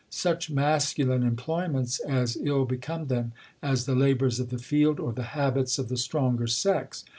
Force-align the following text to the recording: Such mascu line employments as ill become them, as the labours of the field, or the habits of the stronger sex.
Such 0.09 0.51
mascu 0.51 1.05
line 1.07 1.21
employments 1.21 1.99
as 1.99 2.35
ill 2.35 2.65
become 2.65 3.05
them, 3.05 3.33
as 3.61 3.85
the 3.85 3.93
labours 3.93 4.39
of 4.39 4.49
the 4.49 4.57
field, 4.57 4.99
or 4.99 5.13
the 5.13 5.21
habits 5.37 5.77
of 5.77 5.89
the 5.89 5.95
stronger 5.97 6.47
sex. 6.47 7.05